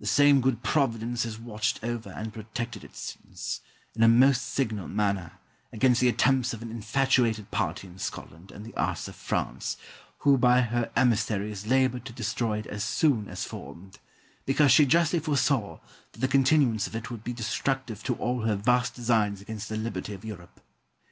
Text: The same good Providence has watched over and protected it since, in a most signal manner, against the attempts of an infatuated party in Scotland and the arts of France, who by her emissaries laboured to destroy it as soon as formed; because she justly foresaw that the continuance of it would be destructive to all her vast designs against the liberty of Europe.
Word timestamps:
The 0.00 0.08
same 0.08 0.40
good 0.40 0.64
Providence 0.64 1.22
has 1.22 1.38
watched 1.38 1.84
over 1.84 2.10
and 2.10 2.32
protected 2.32 2.82
it 2.82 2.96
since, 2.96 3.60
in 3.94 4.02
a 4.02 4.08
most 4.08 4.42
signal 4.42 4.88
manner, 4.88 5.38
against 5.72 6.00
the 6.00 6.08
attempts 6.08 6.52
of 6.52 6.62
an 6.62 6.72
infatuated 6.72 7.52
party 7.52 7.86
in 7.86 8.00
Scotland 8.00 8.50
and 8.50 8.66
the 8.66 8.74
arts 8.74 9.06
of 9.06 9.14
France, 9.14 9.76
who 10.26 10.36
by 10.36 10.62
her 10.62 10.90
emissaries 10.96 11.64
laboured 11.68 12.04
to 12.06 12.12
destroy 12.12 12.58
it 12.58 12.66
as 12.66 12.82
soon 12.82 13.28
as 13.28 13.44
formed; 13.44 14.00
because 14.46 14.72
she 14.72 14.84
justly 14.84 15.20
foresaw 15.20 15.78
that 16.10 16.18
the 16.18 16.26
continuance 16.26 16.88
of 16.88 16.96
it 16.96 17.08
would 17.08 17.22
be 17.22 17.32
destructive 17.32 18.02
to 18.02 18.16
all 18.16 18.40
her 18.40 18.56
vast 18.56 18.96
designs 18.96 19.40
against 19.40 19.68
the 19.68 19.76
liberty 19.76 20.12
of 20.12 20.24
Europe. 20.24 20.60